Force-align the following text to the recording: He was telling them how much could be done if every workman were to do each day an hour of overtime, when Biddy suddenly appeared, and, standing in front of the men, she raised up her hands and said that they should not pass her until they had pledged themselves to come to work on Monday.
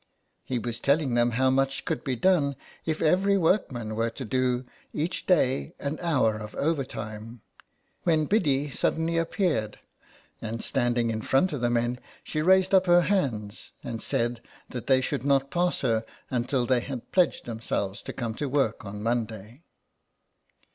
He 0.43 0.57
was 0.57 0.79
telling 0.79 1.13
them 1.13 1.29
how 1.37 1.51
much 1.51 1.85
could 1.85 2.03
be 2.03 2.15
done 2.15 2.55
if 2.87 3.03
every 3.03 3.37
workman 3.37 3.93
were 3.95 4.09
to 4.09 4.25
do 4.25 4.65
each 4.93 5.27
day 5.27 5.75
an 5.79 5.99
hour 6.01 6.37
of 6.37 6.55
overtime, 6.55 7.41
when 8.01 8.25
Biddy 8.25 8.71
suddenly 8.71 9.19
appeared, 9.19 9.77
and, 10.41 10.63
standing 10.63 11.11
in 11.11 11.21
front 11.21 11.53
of 11.53 11.61
the 11.61 11.69
men, 11.69 11.99
she 12.23 12.41
raised 12.41 12.73
up 12.73 12.87
her 12.87 13.01
hands 13.01 13.73
and 13.83 14.01
said 14.01 14.41
that 14.69 14.87
they 14.87 15.01
should 15.01 15.23
not 15.23 15.51
pass 15.51 15.81
her 15.81 16.03
until 16.31 16.65
they 16.65 16.79
had 16.79 17.11
pledged 17.11 17.45
themselves 17.45 18.01
to 18.01 18.11
come 18.11 18.33
to 18.33 18.49
work 18.49 18.83
on 18.83 19.03
Monday. 19.03 19.61